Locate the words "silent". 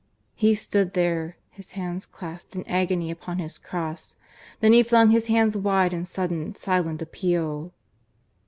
6.55-7.03